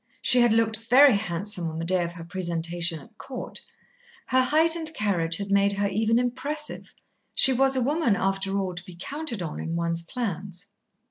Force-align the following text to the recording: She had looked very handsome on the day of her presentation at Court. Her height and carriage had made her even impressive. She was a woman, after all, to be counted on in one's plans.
She 0.23 0.41
had 0.41 0.51
looked 0.51 0.77
very 0.77 1.15
handsome 1.15 1.67
on 1.69 1.77
the 1.77 1.85
day 1.85 2.03
of 2.03 2.13
her 2.13 2.23
presentation 2.23 2.99
at 2.99 3.19
Court. 3.19 3.61
Her 4.25 4.41
height 4.41 4.75
and 4.75 4.91
carriage 4.95 5.37
had 5.37 5.51
made 5.51 5.73
her 5.73 5.87
even 5.89 6.17
impressive. 6.17 6.95
She 7.35 7.53
was 7.53 7.75
a 7.75 7.81
woman, 7.83 8.15
after 8.15 8.57
all, 8.57 8.73
to 8.73 8.83
be 8.83 8.97
counted 8.99 9.43
on 9.43 9.59
in 9.59 9.75
one's 9.75 10.01
plans. 10.01 10.65